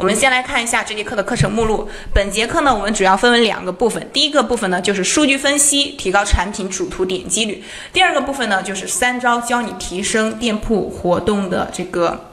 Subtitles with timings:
[0.00, 1.86] 我们先来看一下这节课的课程目录。
[2.14, 4.02] 本节课呢，我们主要分为两个部分。
[4.14, 12.30] 第一个部分呢，就是数据分析，提高产品主图点击率；第二个部分呢，就是三招教你提升店铺活动的这个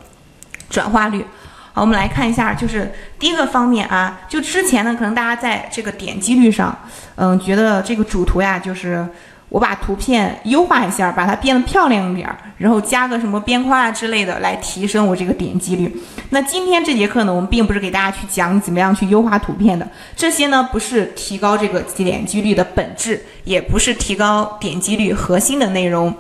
[0.69, 1.25] 转化率。
[1.73, 6.73] 好，我们来看一下，就是第一个方面啊，就之前呢，可能大家在这个点击率上，
[7.15, 9.05] 嗯，觉得这个主图呀，就是。
[9.49, 16.01] 我把图片优化一下，把它变得漂亮一点，然后加个什么边框啊之类的，来提升我这个点击率。
[16.31, 26.13] 那今天这节课呢，我们并不是给大家去讲怎么样去优化图片的，这些呢不是提高这个点击率的本质，也不是提高点击率核心的内容。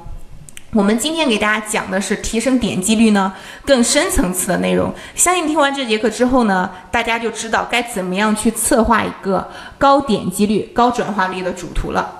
[0.71, 3.33] 我们今天给大家讲的是提升点击率呢
[3.65, 4.93] 更深层次的内容。
[5.15, 12.16] 相信听完这节课之后呢，大家就知道该怎么样去策划一个高点击率、高转化率的主图了。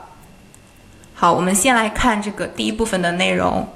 [1.19, 3.67] 好，我们先来看这个第一部分的内容。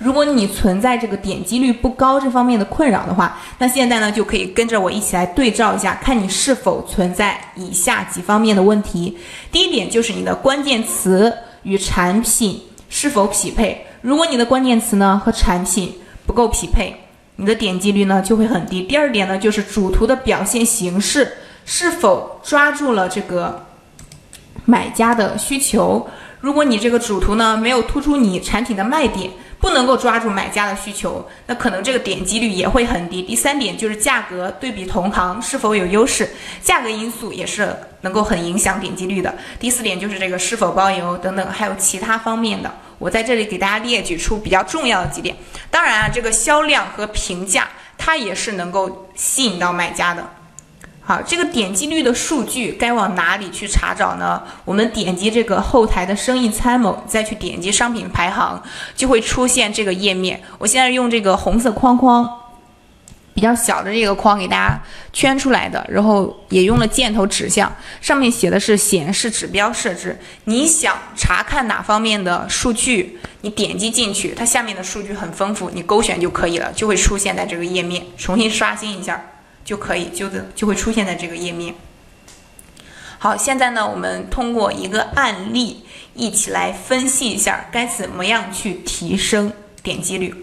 [0.00, 9.16] 如果你存在这个点击率不高这方面的困扰的话，那现在呢就可以跟着我一起来对照一下，看你是否存在以下几方面的问题。
[9.52, 13.86] 第一点就是你的关键词与产品是否匹配。
[14.00, 15.94] 如果你的关键词呢和产品
[16.26, 16.96] 不够匹配，
[17.36, 18.82] 你的点击率呢就会很低。
[18.82, 23.67] 第二点呢就是主图的表现形式是否抓住了这个。
[24.68, 26.06] 买家的需求，
[26.42, 33.22] 如果你这个主图呢没有突出你产品的卖点，不能够抓住买家的需求，那可能这个点击率也会很低。
[33.22, 36.28] 第三点就是价格对比同行是否有优势，
[36.62, 39.34] 价格因素也是能够很影响点击率的。
[39.58, 45.34] 第四点就是这个是否包邮等等，还有其他方面的，我在这里给大家列举出比较重要的几点。
[45.70, 50.28] 当然啊，这个销量和评价它也是能够吸引到买家的。
[51.08, 54.42] 好，这个点击率的数据该往哪里去查找呢？
[54.66, 58.62] 我们点击这个后台的生意参谋，再去点击商品排行，
[58.94, 60.42] 就会出现这个页面。
[60.58, 62.30] 我现在用这个红色框框，
[63.32, 70.20] 比较小的这个框给大家圈出来的，然后也用了箭头指向，上面写的是显示指标设置。
[70.44, 78.04] 你想查看哪方面的数据，你点击进去，它下面的数据很丰富，你勾选就可以了，就会出现在这个页面。
[78.18, 79.24] 重新刷新一下。
[79.68, 81.74] 就可以，就的就会出现在这个页面。
[83.18, 85.84] 好，现在呢，我们通过一个案例
[86.14, 89.52] 一起来分析一下，该怎么样去提升
[89.82, 90.34] 点击率。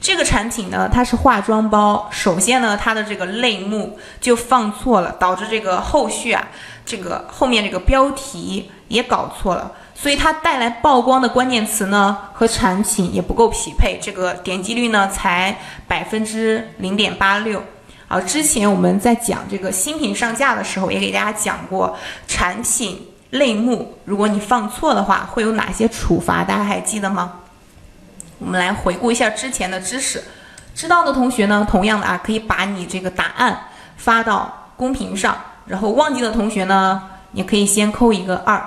[0.00, 6.46] 这个产品呢，它是化妆包，首先呢，它的这个类目就放错了，导致这个后续啊，
[6.86, 17.60] 这个后面这个标题也搞错了，所以它带来曝光的关键词呢和产品也不够匹配，这个点击率呢才百分之零点八六。
[18.12, 26.42] 好，之前我们在讲这个新品上架的时候，也给大家讲过产品类目，如果你放错的话，会有哪些处罚？
[26.42, 27.34] 大家还记得吗？
[28.40, 30.24] 我们来回顾一下之前的知识，
[30.74, 33.56] 知道的同学呢，同样的啊，可以把你这个答案
[33.96, 37.00] 发到公屏上，然后忘记的同学呢，
[37.30, 38.60] 你可以先扣一个二。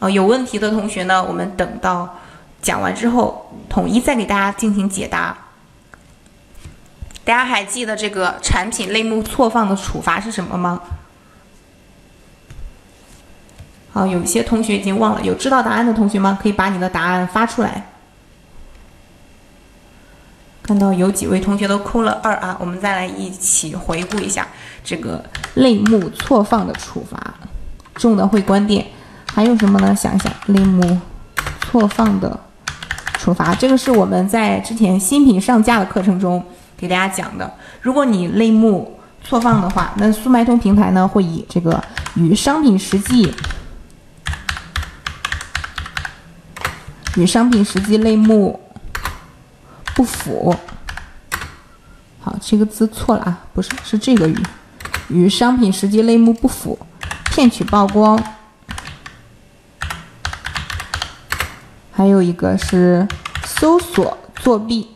[0.00, 2.18] 哦，有问题的同学呢，我们等到
[2.60, 5.34] 讲完之后，统一再给大家进行解答。
[7.24, 10.80] 大家还记得这个产品类目错放的处罚是什么吗？
[13.92, 16.38] 好，有些同学已经忘了，有知道答案的同学吗？
[16.42, 17.86] 可以把你的答案发出来。
[20.62, 24.46] 看到有几位同学都扣了二啊，我们再来一起回顾一下
[24.82, 25.24] 这个
[25.54, 27.34] 类目错放的处罚，
[27.94, 28.86] 重的会关店，
[29.32, 29.94] 还有什么呢？
[29.94, 31.00] 想一想类目
[31.60, 32.38] 错放的
[33.18, 36.44] 处罚，这个是我们在之前新品上架的课程中。
[36.84, 37.50] 给大家讲的，
[37.80, 41.82] 如果你类目错放的话，那速卖通平台呢会以这个
[42.14, 43.34] 与商品实际
[47.16, 48.60] 与商品实际类目
[49.94, 50.54] 不符。
[52.20, 54.36] 好，这个字错了啊，不是，是这个与
[55.08, 56.78] 与商品实际类目不符，
[57.30, 58.22] 骗取曝光。
[61.90, 63.08] 还有一个是
[63.46, 64.90] 搜索作弊。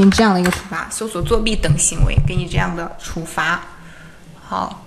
[0.00, 3.60] 给你这样的一个处罚，搜索作弊等行为，给你这样的处罚。
[4.42, 4.82] 好，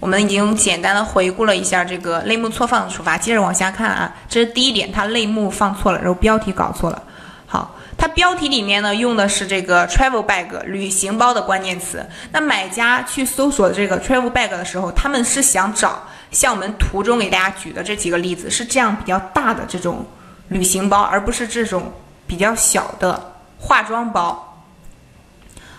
[0.00, 7.02] 我们已经简单的回顾了一下这个类目错放的处罚，接着往下看啊，这是第一点，它类目放错了，然后标题搞错了。
[7.44, 20.06] 好，它标题里面呢用的是这个 travel bag 旅行包的关键词，那买家去搜索这个 travel bag 的时候，他们是想找像我们图中给大家举的这几个例子，是这样比较大的这种
[20.48, 21.92] 旅行包，而不是这种
[22.26, 23.33] 比较小的。
[23.66, 24.60] 化妆包，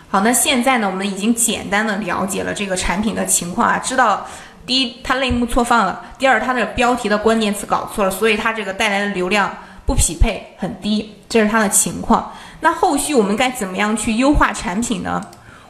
[0.09, 4.25] 好，那现在呢，我们已经简单的了解了这个产品的情况啊，知道
[4.65, 9.51] 第一它类目错放了，第二它的标题的关键词搞错了，所以它这个带来的流量
[9.85, 12.31] 不匹配，很低，这是它的情况。
[12.61, 15.21] 那后续我们该怎么样去优化产品呢？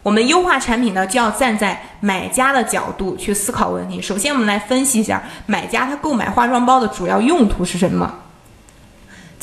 [0.02, 4.02] 我们优化产品呢，就要站在买家的角度去思考问题。
[4.02, 8.14] 首先，我们来分析一下买家他购买化妆包的主要用途是什么。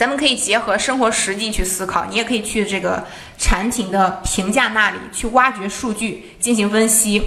[0.02, 3.06] 咱们可以结合生活实际去思考，你也可以去这个
[3.38, 7.22] 产品的评价那里去挖掘数据进行分析。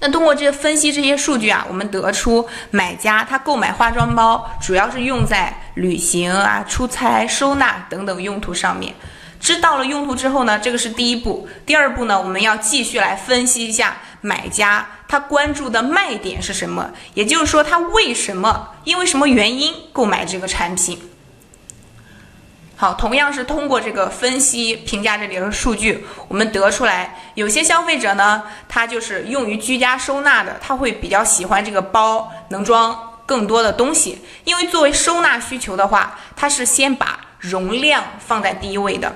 [0.00, 8.92] 那通过这分析这些数据啊，我们得出买家他购买化妆包主要是用在旅行啊、出差、收纳等等用途上面。
[9.38, 11.48] 知道了用途之后呢，这个是第一步。
[11.64, 20.98] 第二步呢，我们要继续来分析一下买家他关注的卖点是什么，也就是说他为什么因为什么原因购买这个产品。
[22.76, 39.14] 好，同样是通过这个分析评价这里的数据，我们得出来，有些消费者呢，他就是用于居家收纳的，他会比较喜欢这个包能装更多的东西，因为作为收纳需求的话，他是先把容量放在第一位的。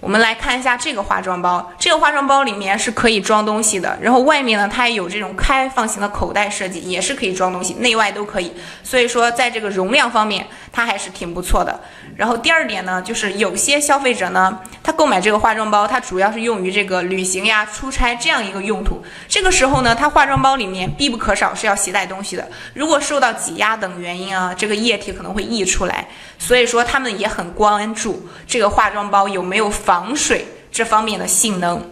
[0.00, 8.50] 我们来看一下这个化妆包，这个化妆包里面是可以装东西的，然后外面呢，它也有这种开放型的口袋设计，也是可以装东西，内外都可以。
[8.82, 11.78] 所以说，在这个容量方面，它还是挺不错的。
[12.16, 19.04] 然后第二点呢，就是有些消费者呢，他购买这个化妆包，它主要是用于这个旅行呀、出差这样一个用途。
[19.28, 22.48] 这个时候呢，它化妆包里面必不可少是要携带东西的。
[22.72, 26.08] 如果受到挤压等原因啊，这个液体可能会溢出来。
[26.38, 31.82] 所以说，他们也很关注这个化妆包有没有防水这方面的性能。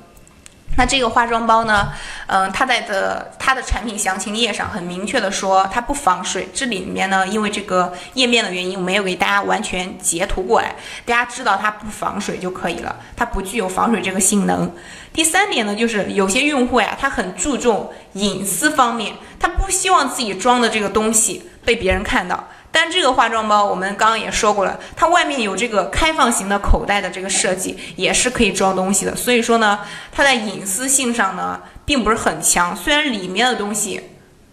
[0.77, 1.89] 那这个化妆包呢，
[2.29, 6.49] 嗯，它在的它的产品详情页上很明确的说它不防水。
[6.55, 14.73] 这里面呢，因为这个页面的原因，我没有给大家完全截图过来，大家知道它不防水就可以了，它不具有防水这个性能。
[15.13, 22.47] 第三点呢，就是有些用户呀，他很注重隐私方面，他不希望自己装的这个东西被别人看到。
[22.71, 29.17] 但这个化妆包，我们刚刚也说过了，它外面有这个开放型的口袋的这个设计，也是可以装东西的。
[29.17, 29.81] 所以说呢，
[30.13, 32.77] 它在隐私性上呢，并不是很强。
[32.77, 34.01] 虽然里面的东西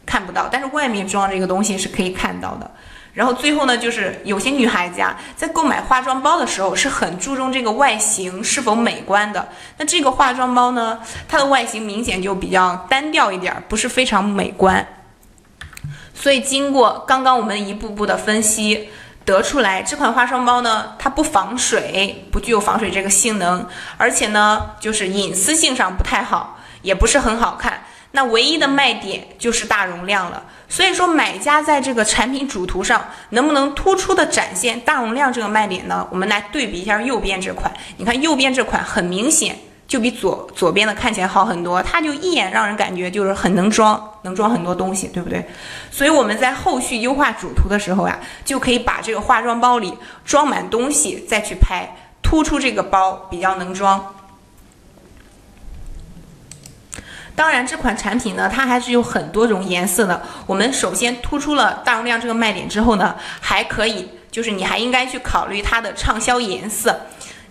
[0.05, 2.71] 看不到，但是外面装这个东西是可以看到的。
[3.13, 9.47] 然后最后呢，就是有些女孩子啊，在购买化妆包的时候，是很注重这个外形是否美观的。
[9.77, 14.85] 那这个化妆包呢，它的外形明显就比较单调一点，不是非常美观。
[16.15, 18.89] 所以，经过刚刚我们一步步的分析，
[19.25, 23.67] 得出来这款化妆包呢，它不防水，不具有防水这个性能，
[23.97, 27.83] 而且呢，就是隐私性上不太好，也不是很好看。
[28.11, 30.41] 那唯一的卖点就是大容量了。
[30.69, 36.07] 所以说，买家在这个产品主图上能不能突出的展现大容量这个卖点呢？
[36.09, 39.57] 我们来对比一下右边这款，你看右边这款很明显。
[39.87, 45.47] 就比左左边的看起来好很多，它就一眼让人感觉就是很能装，能装很多东西，对不对？
[45.91, 49.93] 所以我们在后续优化主图的时候呀，就可以把这个化妆包里
[50.25, 54.13] 装满东西再去拍，突出这个包比较能装。
[57.35, 60.21] 当然，这款产品呢，它还是有很多种颜色的。
[60.47, 66.97] 我们首先突出了大容量这个卖点之后呢，还可以就是你还应该去考虑它的畅销颜色。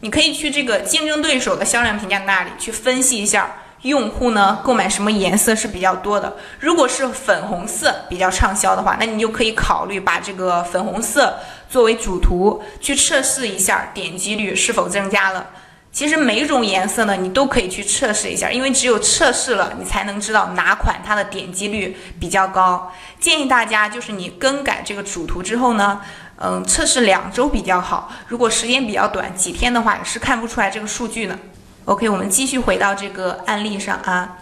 [0.05, 6.37] 你可以去这个竞争对手的销量评价那里去分析一下，用户呢购买什么颜色是比较多的。
[6.61, 11.39] 如果是粉红色比较畅销的话，那你就可以考虑把这个粉红色
[11.71, 15.47] 作为主图去测试一下点击率是否增加了。
[15.91, 22.93] 其实每种颜色呢，你都可以去测试一下，因为只有测试了，你才能知道哪款它的点击率比较高。
[23.19, 26.03] 建议大家就是你更改这个主图之后呢。
[26.37, 28.11] 嗯，测试两周比较好。
[28.29, 31.39] 如果时间比较短，几天的话是看不出来这个数据的。
[31.85, 34.39] OK，我们继续回到这个案例上啊。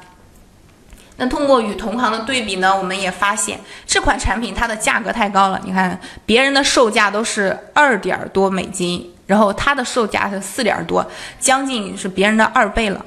[1.16, 5.60] 那通过与同行的对比呢，我们也发现这款产品它的价格太高了。
[5.64, 11.06] 你看，别人的售价都是二点多美金，然后它的售价是四点多，
[11.38, 13.04] 将近是别人的二倍了。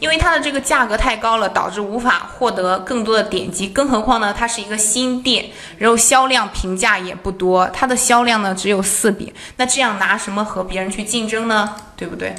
[0.00, 3.68] 因为它的这个价格太高了，导致无法获得更多的点击。
[3.68, 5.46] 更何况呢，它是一个新店，
[5.78, 9.32] 然后销量评价也不多，它的销量呢只有四笔。
[9.56, 11.74] 那这样拿什么和别人去竞争呢？
[11.96, 12.34] 对不对？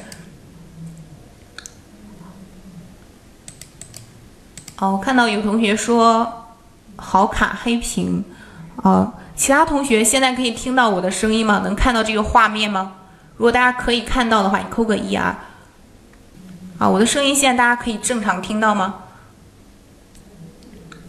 [4.77, 6.51] 哦，我看到有同学说
[6.97, 8.23] 好卡黑屏，
[8.75, 11.61] 哦，其他同学现在可以听到我的声音吗？
[11.63, 12.91] 能看到这个画面吗？
[13.37, 15.39] 如果大家可以看到的话，你扣个一啊。
[16.77, 19.01] 啊我的声音现在大家可以正常听到吗？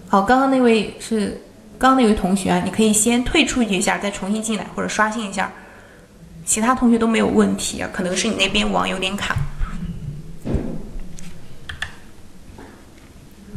[0.09, 1.43] 好刚刚那位是
[1.79, 5.53] 刚刚那位同学啊你可以先退出去一下再重新进来或者刷新一下。
[6.45, 9.35] 其他同学都没有问题啊可能是你那边网有点卡。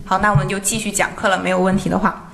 [0.04, 2.32] 好那我们就继续讲课了没有问题的话。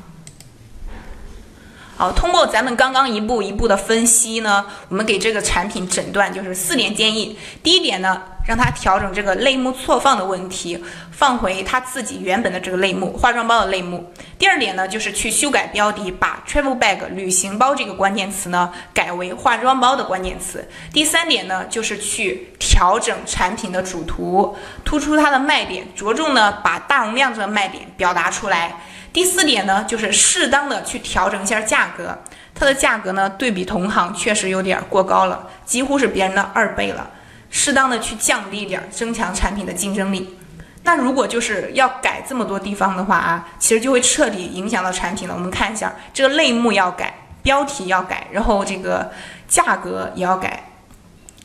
[1.98, 7.38] 好通过咱们刚刚一步一步的分析呢我们给这个产品诊断就是四点建议。
[7.62, 14.12] 第一点呢让他调整这个类目错放的问题，放回他自己原本的这个类目，化妆包的类目。
[14.38, 20.68] 第二点呢，就是去修改标题，把 travel bag 旅行包这个关键词呢改为化妆包的关键词。
[20.94, 28.76] 第三点呢，就是去调整产品的主图，突出它的卖点，着重呢把大容量这个卖点表达出来。
[29.12, 32.16] 第四点呢，就是适当的去调整一下价格，
[32.54, 37.10] 它的价格呢对比同行确实有点过高了，几乎是别人的二倍了。
[37.58, 40.38] 适当的去降低一点，增强产品的竞争力。
[40.84, 45.34] 那如果就是要改这么多地方的话啊，其实就会彻底影响到产品了。
[45.34, 49.10] 我们看一下，这个类目要改，标题要改，然后这个
[49.48, 50.66] 价格也要改，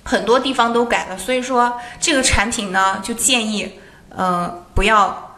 [0.03, 1.17] 很多地方都改了。
[1.17, 3.79] 所以说这个产品呢，就建议，
[4.19, 5.29] 嗯，不要。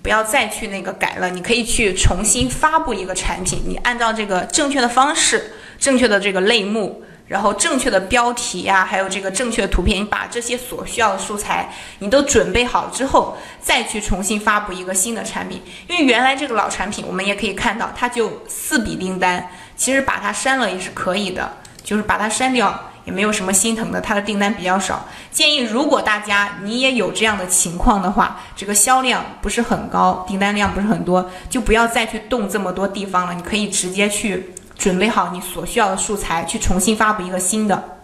[0.00, 3.62] 不要再去那个改了，你可以去重新发布一个产品。
[3.66, 11.70] 你按照这个正确的方式、正确的这个类目，然后正确的标题呀，还有这个正确的图片，你把这些所需要的素材
[12.00, 15.62] 你都准备好之后，再去重新发布一个新的产品。
[15.88, 22.84] 因为原来这个老产品，我们也可以看到，它就四笔订单，其实把它删了也是可以的，就是把它删掉。
[23.04, 25.08] 也没有什么心疼的，它的订单比较少。
[25.30, 33.32] 建议如果大家你也有这样的情况的话，这个销量不是很高，订单量不是很多，就不要再去动这么多地方了。
[33.32, 37.96] 你可以直接去准备好你所需要的素材，去重新发布一个新的。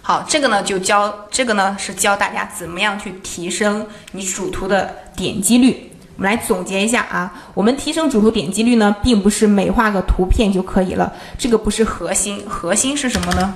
[0.00, 5.92] 好，这个呢就教这个呢是教大家怎么样去提升你主图的点击率。
[6.16, 13.54] 我们来总结一下啊，我们提升主图点击率呢，并不是美化个图片就可以了，这个不是核心，核心是什么呢？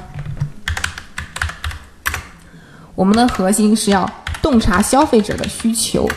[2.95, 4.09] 我们的核心是要
[4.41, 6.09] 洞察消费者的需求，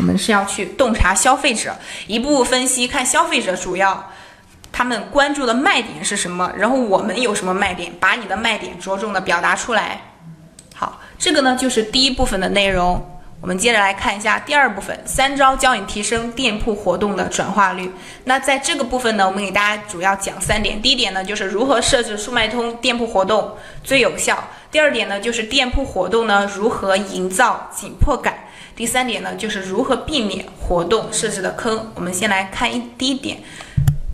[0.00, 1.76] 我们是要去洞察消费者，
[2.06, 4.10] 一步步分析，看消费者主要
[4.72, 10.00] 他们关注的卖点是什么，然后我们有什么卖点，把你的卖点着重的表达出来。
[10.74, 13.06] 好，这个呢就是第一部分的内容。
[13.42, 17.90] 我们接着来看一下第二部分，三招教你提升店铺活动的转化率。
[18.24, 20.80] 那在这个部分呢，我们给大家主要讲三点。
[20.80, 24.36] 第一点呢，就是如何设置速卖通店铺活动最有效；
[24.70, 28.34] 第二点呢，就是店铺活动呢如何营造紧迫感；
[28.80, 31.92] 第三点呢，就是如何避免活动设置的坑。
[31.94, 33.36] 我们先来看一第一点，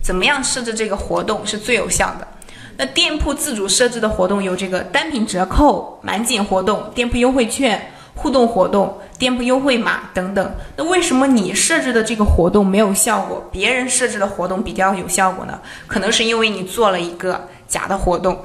[0.03, 2.27] 怎么样设置这个活动是最有效的？
[2.75, 7.93] 那店铺自主设置的活动有这个单品折扣、满减活动、店铺优惠券。
[8.13, 15.57] 互动活动、店铺优惠码等等，那为什么你设置的这个活动没有效果，别人设置的活动比较有效果呢？
[15.85, 18.37] 可能是因为你做了一个假的活动。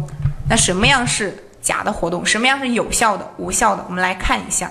[0.48, 2.24] 那什么样是假的活动？
[2.24, 3.84] 什么样是有效的、无效的？
[3.88, 4.70] 我们来看一下。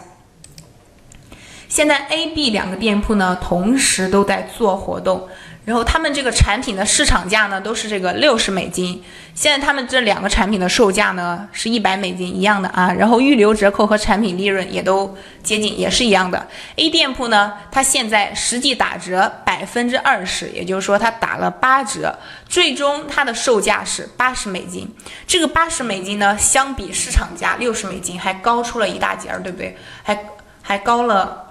[1.72, 5.26] 现在 A、B 两个店铺呢，同时都在做活动。
[5.64, 9.02] 然后他们这个产品的市场价呢都是这个六十美金，
[9.34, 16.46] 现在他们这两个产品的售价呢是一百美金一样的啊，然后预留折扣和产品利润也都接近，也是一样的。
[16.76, 22.18] A 店铺呢，它现在实际打折百分之二十，也就是说它打了八折，
[22.50, 24.94] 最终它的售价是八十美金。
[25.26, 29.78] 这个八十美金呢，相比市场价六十美金还高出了一大截儿，对不对？
[30.02, 30.26] 还
[30.64, 31.51] 还高了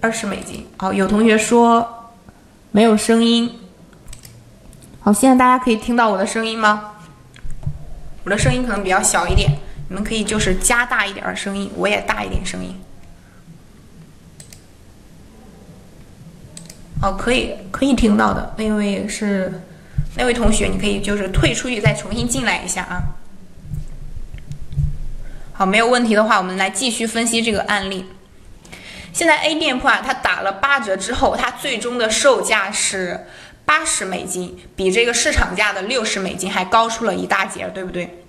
[0.00, 0.66] 二十美金。
[0.76, 1.96] 好，有同学说。
[2.72, 3.52] 没有声音。
[5.00, 6.92] 好，现在大家可以听到我的声音吗？
[8.22, 9.50] 我的声音可能比较小一点，
[9.88, 12.80] 你们可以就是加大一点声音，我也大一点声音。
[17.02, 18.54] 哦，可以，可以听到的。
[18.56, 19.60] 那位是
[20.16, 23.02] 那位同学，你可以就是退出去再重新进来一下啊。
[25.52, 28.04] 好，没有问题的话，我们来继续分析这个案例。
[29.12, 33.26] 现在 A 店铺啊，它打了八折之后，它最终的售价是
[33.64, 38.22] 八十美金，比这个市场价的六十美金还高出了一大截，对不对？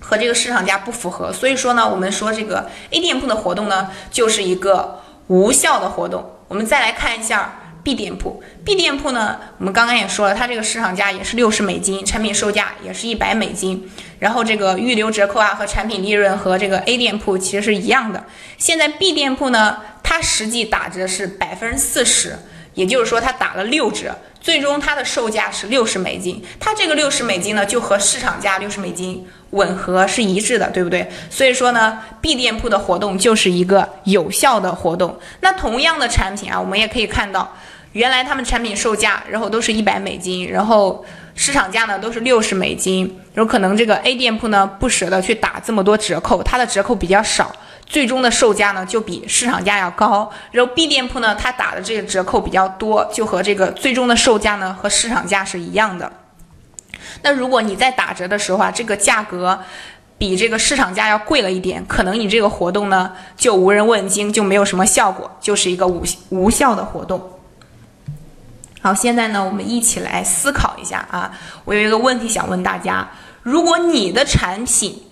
[0.00, 6.38] 和这个市场价不符合，所以说呢，我们说这个 A 店铺的活动呢，就是一个无效的活动。
[6.48, 13.90] 我们再来看一下 B 店铺，B 店铺呢，我们刚刚也说了，它这个市场价也是六十美金，产品售价也是一百美金。
[14.20, 18.24] 然后这个预留折扣啊和产品利润和这个 A 店铺其实是一样的。
[18.56, 22.38] 现在 B 店铺呢，它实际打折是百分之四十，
[22.74, 26.42] 也就是说它打了六折，最终它的售价是六十美金。
[26.58, 31.10] 它这个六十美金呢，就和市场价六十美金吻合是一致的，对不对？
[31.30, 35.18] 所以说呢，B 店铺的活动就是一个有效的活动。
[35.40, 37.56] 那同样的产品啊，我们也可以看到，
[37.92, 41.04] 原来他们产品售价然后都是一百美金，然后。
[41.34, 47.50] 市场价呢都是六十美金，有可能这个 A 店铺呢不舍得去打这么多折扣，它的折扣比较少，
[47.92, 50.32] 最终的售价呢就比市场价要高。
[50.50, 56.10] 然后 B 店铺呢，它打的这个折扣比较多，就和这个最终的售价呢和市场价是一样的。
[57.20, 59.60] 那如果你在打折的时候啊，这个价格
[60.16, 67.20] 比这个市场价要贵了一点，可能你这个活动呢就无人问津，就没有什么效果，就是一个无无效的活动。
[68.80, 71.30] 好，现在呢，我们一起来思考一下啊。
[71.66, 73.06] 我有一个问题想问大家：
[73.42, 75.02] 如果你的产品，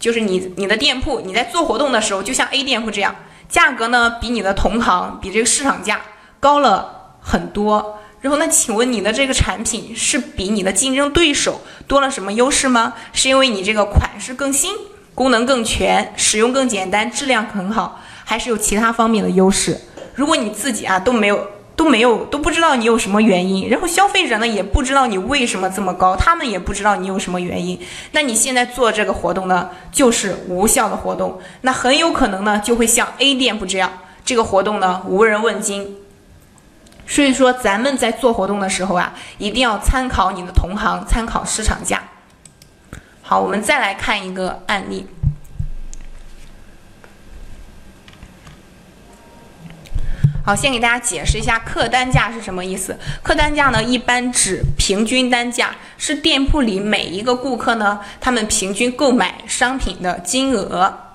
[0.00, 3.14] 就是你你的店铺，你在做活动的时候，就像 A 店铺这样，
[3.48, 6.00] 价格呢比你的同行，比这个市场价
[6.40, 12.94] 高了很多，然后那请问你的这个产品是比你的竞争对手多了什么优势吗？
[13.12, 14.74] 是因为你这个款式更新，
[15.14, 19.78] 功能更全，使用更简单，质量很好，还是有其他方面的优势？
[20.14, 21.46] 如果你自己啊都没有。
[21.80, 27.80] 都没有都不知道你有什么原因，然后消费者呢也不知道你为什么这么高，他们也不知道你有什么原因。
[28.12, 33.90] 那你现在做这个活动呢，就是无效的活动，那很有可能呢就会像 A 店铺这样，
[34.26, 35.96] 这个活动呢无人问津。
[37.06, 42.02] 所以说咱们在做活动的时候啊，一定要参考你的同行，参考市场价。
[43.22, 45.06] 好，我们再来看一个案例。
[50.44, 52.98] 好，先给大家解释一下客单价是什么意思。
[53.22, 61.09] 客单价呢，一般指平均单价，是店铺里每一个顾客呢，他们平均购买商品的金额。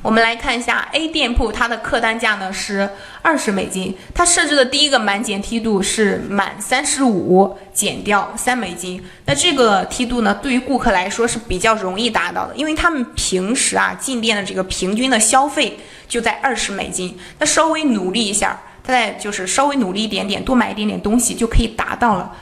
[0.00, 2.88] 我们来看一下 A 店铺，它的客单价呢是
[3.20, 3.96] 二十美金。
[4.14, 9.02] 它设置的第一个满减梯度是满三十五减掉三美金。
[9.26, 17.18] 那这个梯度呢，对于顾客来说是比较容易达到的，因为他们平时啊进店的这个平均的消费就在二十美金。
[17.40, 22.32] 那稍微努力一下，他再就是稍微努力一点点，多买一点点东西，就可以达到了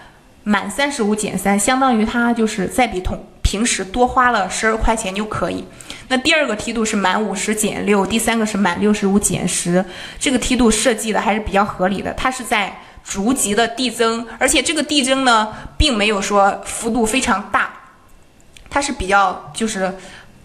[0.45, 5.65] 满三十五减三，相当于它就是再比同平时多花了十二块钱就可以。
[6.09, 9.85] 那第二个梯度是满五十减六，第三个是满六十五减十，
[10.19, 17.71] 这个梯度设计的还是比较合理的，它是在逐级的递增，而且这个递增呢，并没有说幅度非常大，
[18.69, 19.95] 它是比较就是。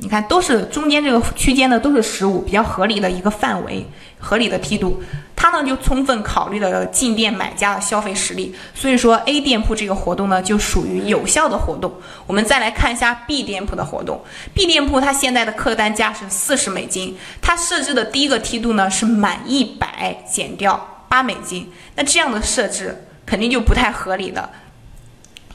[0.03, 3.85] 你看，都是中间这个区间呢，都是十五，比较合理的一个范围，
[4.21, 5.01] 合理的梯度。
[5.35, 11.91] 他呢就充分考虑了进店买家的消费实力，所以说 A 店铺这个活动呢就属于有效的活动。
[12.27, 14.21] 我们再来看一下 B 店铺的活动
[14.53, 24.47] ，B 店铺它现在的客单价是四十美金，它设置的第一个梯度呢是满一百减掉八美金，那这样的设置肯定就不太合理的。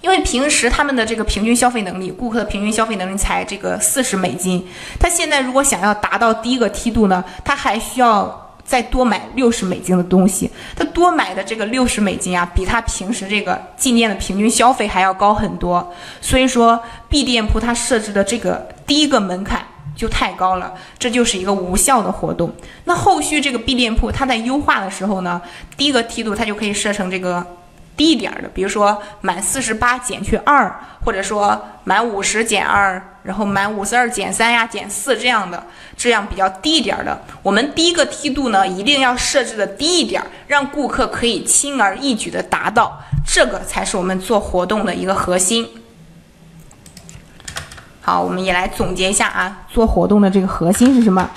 [0.00, 4.66] 因为平时他们的这个平均消费能力，顾客的平均消费能力才这个四十美金，
[4.98, 10.50] 他现在如果想要达到第一个梯度呢，他还需要再多买六十美金的东西。
[10.74, 15.94] 他多买的这个六十美金啊，比他平时这个进店的平均消费还要高很多。
[16.20, 22.52] 所以说，B 店铺它设置的这个第一个门槛就太高了，这就是一个无效的活动。
[22.84, 25.40] 那后续这个 B 店铺它在优化的时候呢，
[25.76, 27.46] 第一个梯度它就可以设成这个。
[27.96, 30.70] 低一点的，比如说满四十八减去二，
[31.02, 37.20] 或者说满五十减二，然后满五十二减三呀，减四这样的，这样比较低一点的。
[37.42, 45.68] 我们第一个梯度呢，一定要设置的低一点，让顾客可以轻而易举的达到，这个才是我们做活动的一个核心。
[48.00, 51.28] 好，我们也来总结一下啊，做活动的这个核心是什么？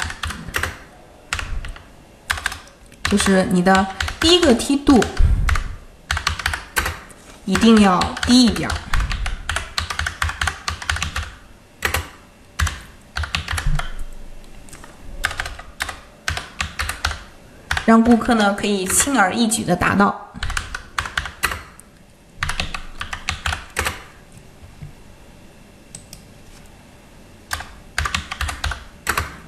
[3.06, 3.88] 就是你的
[4.19, 5.04] 第一个梯度。
[7.45, 8.75] 一定要低一点儿，
[17.89, 20.32] 让顾客呢可以轻而易举的达到，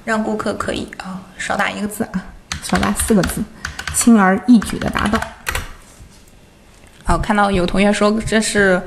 [0.03, 2.25] 让顾客可以啊少打一个字啊，
[2.63, 3.43] 少打四个字，
[3.93, 5.19] 轻而易举的达到。
[7.03, 8.81] 好，看到有同学说这是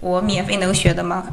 [0.00, 1.24] 我免费能学的吗？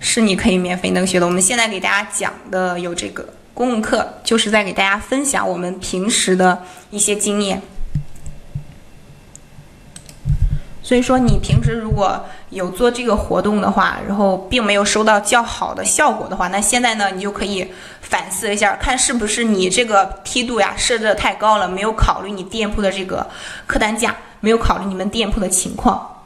[0.00, 1.26] 是你可以免费能学的。
[1.26, 3.24] 我们现在给大家讲的有这个
[3.58, 7.60] 公共课，就是在给大家分享我们平时的一些经验。
[10.80, 17.68] 所以说，你平时如果有做这个活动的话，然后并没有收到较好的效果的话，那现在呢，你就可以
[18.00, 23.26] 反思一下，看是不是你这个梯度呀设置的太高了，没有考虑你店铺的这个
[23.66, 24.14] 客单价。
[24.40, 26.17] 没有考虑你们店铺的情况。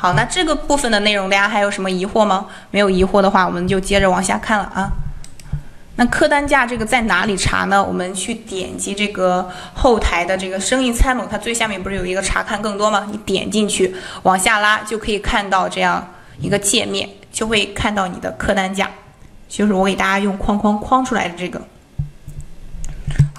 [0.00, 2.46] 好，那这个部分的内容大家还有什么疑惑吗？
[2.70, 4.90] 没有疑惑的话，我们就接着往下看了啊。
[5.96, 7.84] 那客单价这个在哪里查呢？
[7.84, 13.08] 我们去点击这个后台的这个生意参谋，它最下面不是有一个查看更多吗？
[13.10, 18.88] 你点进去往下拉，就可以看到这样一个界面，就会看到你的客单价。
[19.50, 21.60] 就是我给大家用框框框出来的这个。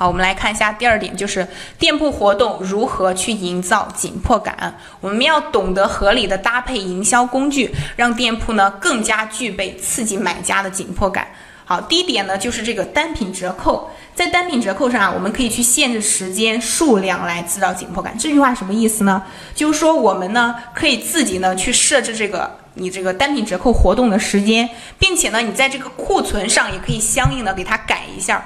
[0.02, 4.76] 好，我们来看一下第二点，就是店铺活动如何去营造紧迫感。
[5.00, 11.28] 我们要懂得合理的搭配营销工具，让店铺呢更加具备刺激买家的紧迫感。
[11.66, 18.18] 好，第一点呢就是这个单品折扣，在单品折扣上啊，我们可以去限制时间、数量来制造紧迫感。
[18.18, 19.22] 这句话什么意思呢？
[19.54, 28.44] 就是说我们呢可以自己呢去设置这个你这个单品折扣活动的时间，并且呢你在这个库存上也可以相应的给它改一下。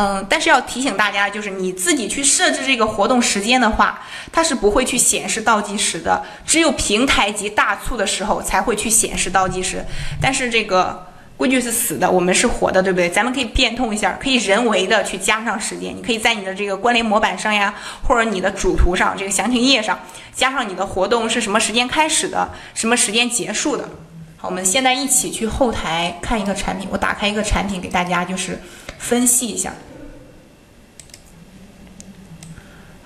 [0.00, 9.84] 嗯，但是要提醒大家，就是你自己去设置这个活动时间的话，它是不会去显示倒计时的，只有平台级大促的时候才会去显示倒计时。
[10.22, 11.04] 但是这个
[11.36, 13.10] 规矩是死的，我们是活的，对不对？
[13.10, 15.92] 咱们可以变通一下，可以人为的去加上时间。
[15.96, 17.74] 你可以在你的这个关联模板上呀，
[18.06, 19.98] 或者你的主图上这个详情页上，
[20.32, 23.88] 加上你的活动是什么时间开始的，什么时间结束的。
[24.36, 28.62] 好，我们现在一起去后台看一个产品，我打开一个产品给大家就是
[28.96, 29.72] 分析一下。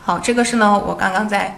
[0.04, 1.56] 好，这个是呢，我刚刚在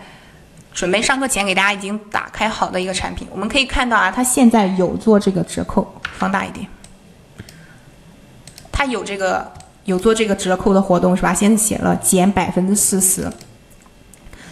[0.74, 3.26] 准备上课前给大家已经打开好的一个产品。
[3.32, 6.66] 我们可以看到啊，它现在有做这个折扣，放大一点，
[8.70, 9.50] 它有这个
[9.84, 11.32] 有做这个折扣的活动是吧？
[11.32, 13.32] 现在写了减百分之四十，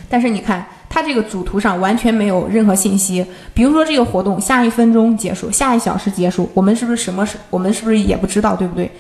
[0.09, 7.37] 但是你看它这个主图上完全没有任何信息，比如说这个活动下一分钟结束，下一小时结束，我们是不是什么时？
[7.51, 8.91] 我们是不是也不知道，对不对？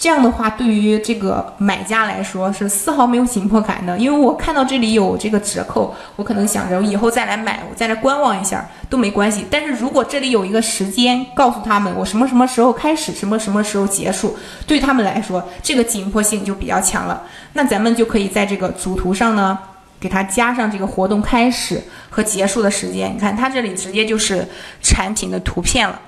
[0.00, 9.44] 这样的话，对于这个买家来说是丝毫没有紧迫感的，因为我看到这里有这个折扣，我可能想着我以后再来买，我再来观望一下都没关系。
[9.50, 14.34] 但是如果这里有一个时间告诉他们我什么什么时候开始，什么什么时候结束，
[14.66, 17.22] 对他们来说这个紧迫性就比较强了。
[17.52, 19.58] 那咱们就可以在这个主图上呢，
[20.00, 23.14] 给它加上这个活动开始和结束的时间。
[23.14, 24.48] 你看它这里直接就是
[24.80, 26.00] 产品的图片了。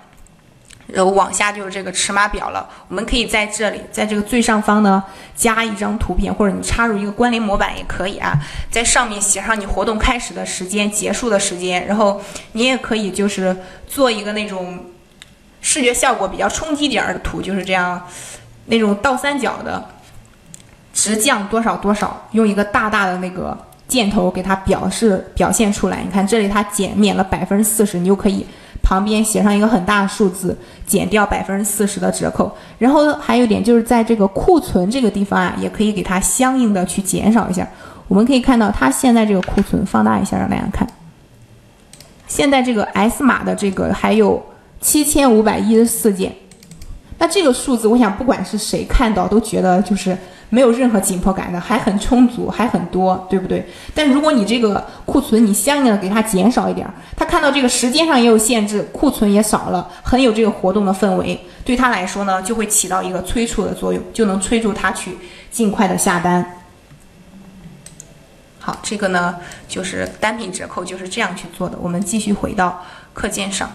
[0.93, 2.69] 然后往下就是这个尺码表了。
[2.89, 5.03] 我们可以在这里，在这个最上方呢，
[5.35, 8.39] 加一张图片，或者你插入一个关联模板也可以啊。
[8.71, 11.87] 在上面写上你活动开始的时间、结束的时间。
[11.87, 12.21] 然后
[12.53, 14.79] 你也可以就是做一个那种
[15.61, 18.07] 视觉效果比较冲击点的图，就是这样，
[18.67, 19.85] 那种倒三角的，
[20.93, 23.57] 直降多少多少，用一个大大的那个
[23.89, 26.03] 箭头给它表示表现出来。
[26.05, 28.47] 你看这里它减免了百分之四十，你就可以。
[28.83, 32.55] 旁边写上一个很大的数字，减掉百分之四十的折扣。
[32.79, 37.67] 然后还有一点就是在这个库存这个地方啊，也可以给它相应的去减少一下。
[38.09, 40.87] 我们可以看到它现在这个库存，放大一下让大家看。
[42.27, 44.45] 现在这个 S 码的这个还有
[44.81, 46.35] 七千五百一十四件，
[47.19, 50.17] 那这个数字，我想不管是谁看到都觉得就是。
[50.55, 53.67] 没有任何紧迫感的，还很充足，还很多，对不对？
[53.95, 56.87] 但如果你这个库存你相应的给它减少一点，
[57.17, 65.17] 他看到这个时间上也有限制，库存也少了，很有这个活动的氛围，对他来说呢，就会起到一个催促的作用，就能催促他去
[65.51, 66.45] 尽快的下单。
[68.59, 69.37] 好，这个呢
[69.67, 71.79] 就是单品折扣就是这样去做的。
[71.81, 72.85] 我们继续回到
[73.15, 73.71] 课件上。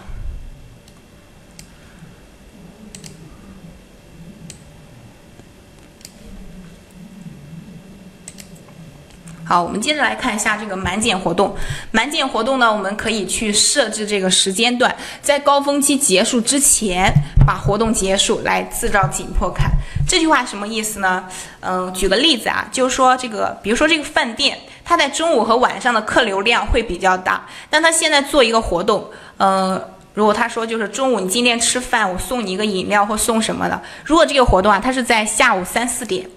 [9.47, 11.55] 好，我们接着来看一下这个满减活动。
[11.91, 17.09] 满减活动呢，我们可以去设置这个时间段，在高峰期结束之前
[17.45, 19.71] 把活动结束，来制造紧迫感。
[20.05, 21.23] 这句话什么意思呢？
[21.61, 29.81] 嗯，举个例子啊，就是说这个，比如说这个饭店，它在中午和晚上的客流量会比较大，但它现在做一个活动，嗯，
[30.13, 36.29] 如果他说就是中午你今天吃饭，我送你一个饮料或送什么的，如果这个活动啊，它是在下午三四点。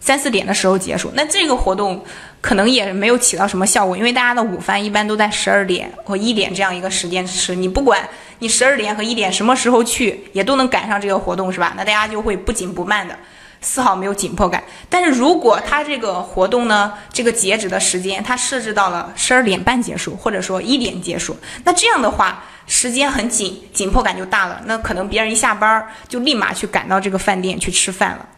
[0.00, 2.02] 三四点的时候结束，那这个活动
[2.40, 11.74] 可能也没有起到什么效果，因为大家的午饭一般都在十二点或一点这样一个时间吃，你不管你十二点和一点什么时候去，也都能赶上这个活动，是吧？
[11.76, 13.16] 那大家就会不紧不慢的，
[13.60, 14.62] 丝毫没有紧迫感。
[14.88, 24.60] 但是如果他这个活动呢，这个截止的时间它设置到了十二点半结束，或者说一点结束，那这样的话时间很紧，紧迫感就大了。
[24.66, 28.28] 那可能别人一下班就立马去赶到这个饭店去吃饭了。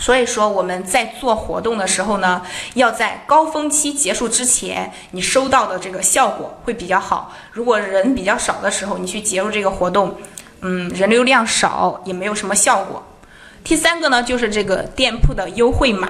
[0.00, 2.40] 所以说我们在做活动的时候呢，
[2.72, 7.32] 要在高峰期结束之前，你收到的这个效果会比较好。
[7.52, 10.16] 如果人比较少的时候，你去结束这个活动，
[10.62, 13.02] 嗯，人流量少也没有什么效果。
[13.62, 16.08] 第三个呢，就是这个店铺的优惠码，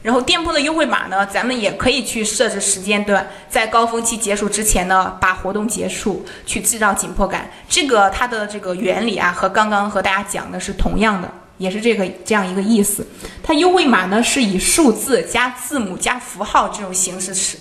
[0.00, 7.50] 然后店铺的优惠码呢，咱们也可以去设置时间段，在高峰期结束之前呢，把活动结束，去制造紧迫感。
[7.68, 11.28] 这个它的这个原理啊，和刚刚和大家讲的是同样的。
[11.58, 13.06] 也是这个这样一个意思，
[13.42, 17.58] 它优惠码呢是以数字加字母加符号这种形式是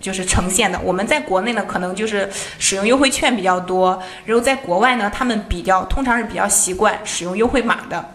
[0.00, 0.78] 就是呈现的。
[0.84, 2.28] 我们在国内呢，可能就是
[2.58, 8.10] 使用优惠券比较多，然后在国外呢，他们比较通常是比较习惯使用优惠码的。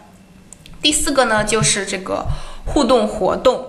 [0.81, 2.25] 第四个呢，就是这个
[2.65, 3.67] 互动活动，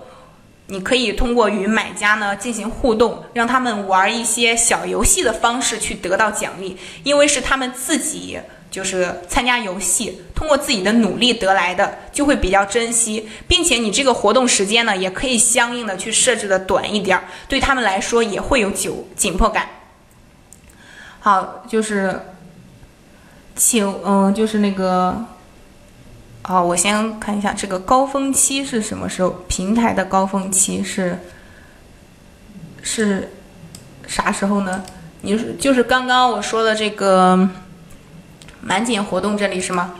[0.66, 8.40] 你可以通过与买家呢进行互动，让他们玩一些小游戏的方式去得到奖励，因为是他们自己。
[8.72, 19.68] 就是参加游戏，通过自己的努力得来的，就会比较珍惜，并且你这个活动时间呢，也可以相应的去设置的短一点儿，对他们来说也会有紧紧迫感。
[21.20, 22.18] 好，就是
[23.54, 25.22] 请，嗯，就是那个，
[26.48, 29.44] 哦，我先看一下这个高峰期是什么时候？
[29.48, 31.18] 平台的高峰期是
[32.80, 33.30] 是
[34.06, 34.82] 啥时候呢？
[35.20, 37.46] 你就是刚刚我说的这个。
[38.62, 39.94] 满减活动这里是吗？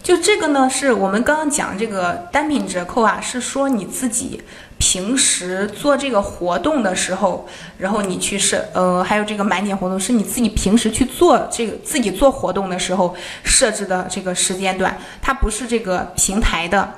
[0.00, 4.42] 就这个呢，是我们刚刚讲这个单品折扣啊，是说你自己
[4.78, 16.92] 平时做这个活动的时候，然后你去设，呃，还有这个满减活动是你自己平时去做这个自己做活动的时候设置的这个时间段，它不是这个平台的，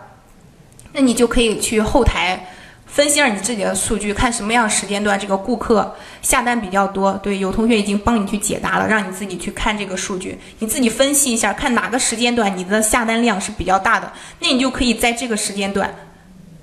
[0.92, 2.52] 那你就可以去后台。
[2.96, 7.12] 分析下你自己的数据，看什么样时间段这个顾客下单比较多。
[7.22, 15.94] 对，有同学已经帮你去解答了，让你自己去看这个数据，你自己分析一下，看哪个时间段你的下单量是比较大的，那你就可以在这个时间段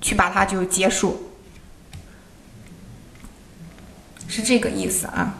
[0.00, 1.30] 去把它就结束，
[4.26, 5.34] 是这个意思啊。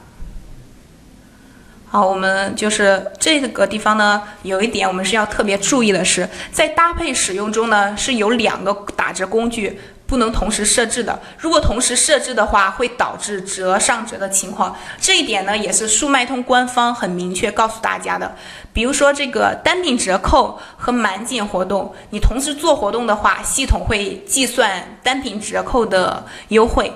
[1.87, 9.81] 好，我们就是这个地方呢，有一点我们是要特别注意的是，在搭配使用中呢，是有两个打折工具。
[10.15, 14.77] 不能同时设置的，如果同时设置的话，会导致折上折的情况。
[15.01, 18.33] 这一点呢，也是速卖通官方很明确告诉大家的。
[18.73, 26.93] 比如说这个单品折扣和满减活动，你同时做活动的话，系统会计算单品折扣的优惠。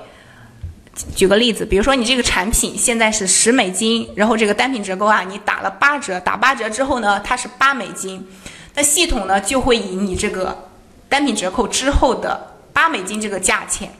[1.17, 8.25] 举个例子，比如说你这个产品现在是十美金，然后这个单品折扣啊，你打了八折，打八折之后呢，它是八美金，
[8.75, 10.57] 那系统呢就会以你这个
[11.09, 12.55] 单品折扣之后的。
[12.79, 13.91] 八美金这个价钱，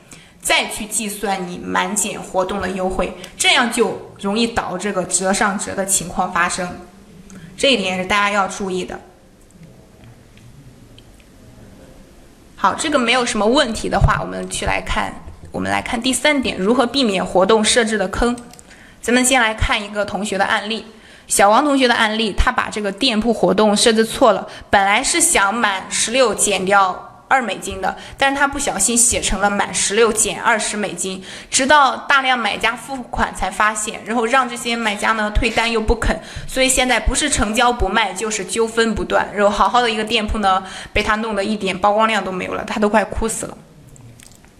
[0.41, 6.79] 再去计算你满减活动的优惠，这样就容易导这个折上折的情况发生，
[7.57, 8.97] 这一点是大家要注意的。
[12.55, 15.13] 好，这个没有什么问题的话，我们去来看，
[15.51, 18.33] 我们来看第三点，如何避免活动设置的坑。
[19.01, 20.85] 咱们先来看一个同学的案例，
[21.27, 27.07] 小王同学的案例，他把这个店铺活动设置错了，本来是想满十六减掉。
[27.29, 40.61] 二美金的，但是他不小心写成了满十六减二十美金，直到大量买家付款才发现，然后让这些买家呢退单又不肯，所以现在不是成交不卖，就是纠纷不断，然后好好的一个店铺呢
[40.91, 43.57] 被他弄得一点曝光量都没有了，他都快哭死了。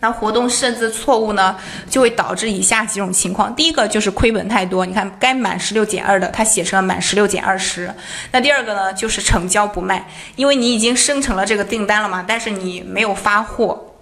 [0.01, 1.57] 那活动设置错误呢，
[1.89, 3.53] 就会导致以下几种情况。
[3.53, 7.93] 第一个就是亏本太多，你看该满十六减二的，它写成了满十六减二十。
[8.31, 10.07] 那第二个呢，就是成交不卖，
[10.37, 13.93] 因为你已经生成了这个订单了嘛，但是你没有发货，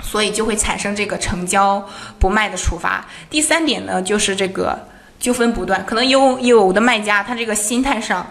[0.00, 1.84] 所以就会产生这个成交
[2.20, 3.04] 不卖的处罚。
[3.28, 4.78] 第三点呢，就是这个
[5.18, 8.24] 纠纷不断，可能有有的卖家他这个心态上。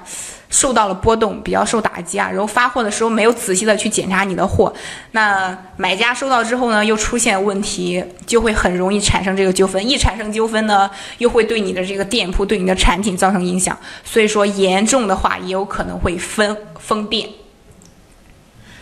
[0.49, 2.29] 受到了波动，比较受打击啊。
[2.29, 4.73] 然后发货的时候没有仔细的去检查你的货，
[5.12, 9.89] 那买家收到之后呢，又出现问题，就会很容易产生这个纠纷。
[9.89, 13.77] 一产生纠纷呢，又会对你的这个店铺、对你的产品造成影响。
[14.03, 17.29] 所以说严重的话，也有可能会封封店。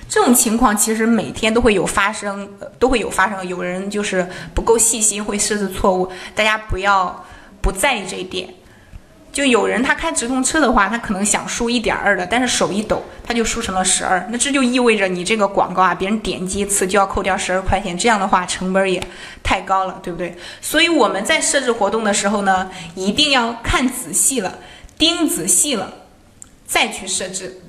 [0.09, 2.47] 这种情况其实每天都会有发生，
[2.77, 3.47] 都会有发生。
[3.47, 6.11] 有人就是不够细心，会设置错误。
[6.35, 7.25] 大家不要
[7.61, 8.47] 不在意这一点。
[9.33, 14.23] 就有人他开直通车的话，他可能想输一点二的，但是手一抖，他就输成了十二。
[14.29, 19.01] 那这就意味着你这个广告啊，别人点击一次就要扣掉十二块钱，这样的话成本也
[19.41, 20.37] 太高了，对不对？
[20.61, 24.59] 所以我们在设置活动的时候呢，一定要看仔细了，
[24.99, 25.91] 盯仔细了，
[26.67, 27.59] 再去设置。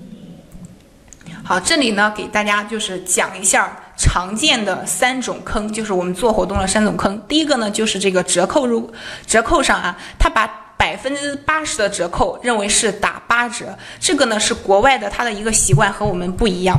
[1.42, 7.18] 好，这里呢给大家就是讲一下常见的三种坑，就是我们做活动的三种坑。
[7.26, 8.92] 第一个呢就是这个折扣入
[9.26, 16.78] 折扣上啊，他把百分之八十的折扣认为是打八折，这个呢是国外的他的一个习惯和我们不一样。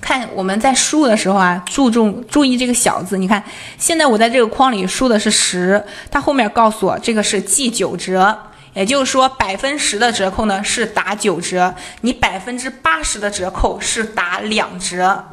[0.00, 3.16] 看我们在输入的时候啊，注重注意这个小字。
[3.16, 3.40] 你看，
[3.78, 8.36] 现在我在这个框里输的是十，它后面告诉我这个是记九折，
[8.74, 15.24] 也就是说百分十的折扣呢是打九折，你百分之八十的折扣是打两折。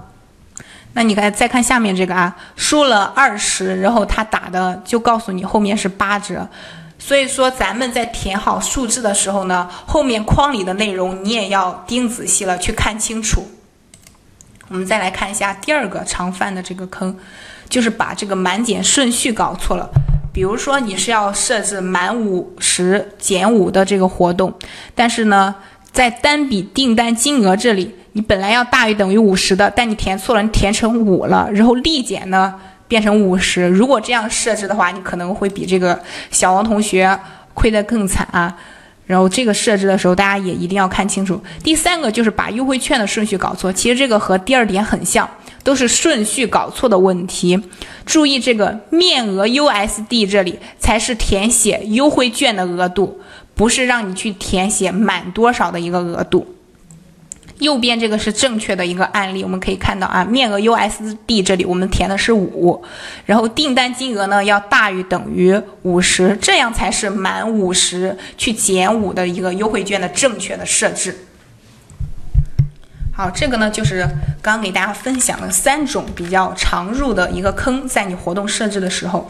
[0.94, 6.48] 那你看再看下面这个啊，输了二十，然后他打的就告诉你后面是八折。
[7.06, 13.46] 所以说，咱们在填好数字的时候呢，后面框里的内容你也要盯仔细了，去看清楚。
[14.70, 17.14] 我们再来看一下第二个常犯的这个坑，
[17.68, 19.90] 就是把这个满减顺序搞错了。
[20.32, 24.54] 比如说你是要设置满五十减五的这个活动，
[24.96, 25.54] 但是呢，
[25.92, 32.56] 在单笔订单金额这里，你本来要大于等于五十的，但你填错了，你填成五了，然后立减呢
[32.94, 33.68] 变成五十。
[33.70, 37.20] 如果这样设置的话，你可能会比这个小王同学
[37.56, 38.56] 亏得更惨啊。
[39.08, 41.42] 然后这个设置的时候，大家也一定要看清楚。
[41.64, 45.28] 第三个就是把优惠券的顺序搞错，其实这个和第二点很像，
[45.64, 47.60] 都是顺序搞错的问题。
[48.06, 53.20] 注意这个面额 USD 这里才是填写优惠券的额度，
[53.56, 56.53] 不是让你去填写满多少的一个额度。
[57.60, 62.84] 右边这个是正确的一个案例，我们可以看到啊，面额 USD 这里我们填的是五，
[63.26, 71.16] 然后订单金额呢要大于等于五十，这样才是满五十去减五的一个优惠券的正确的设置。
[73.16, 74.02] 好，这个呢就是
[74.42, 79.28] 刚刚给大家分享了三种比较常入的一个坑，在你活动设置的时候。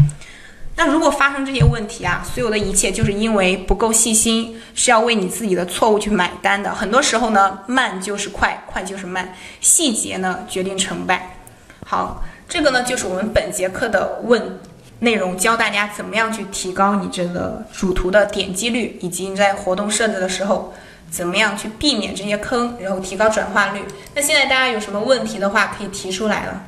[0.76, 6.74] 那如果发生这些问题啊，所有的一切就是因为不够细心，是要为你自己的错误去买单的。
[6.74, 11.38] 很多时候呢，慢就是快，快就是慢，细节呢决定成败。
[11.86, 14.60] 好，这个呢就是我们本节课的问
[15.00, 20.74] 内容，教大家怎么样去提高你这个主图的点击率，以及你在活动设置的时候
[21.12, 23.84] 怎么样去避免这些坑，然后提高转化率。
[24.16, 26.64] 那现在大家有什么问题的话，可以提出来了。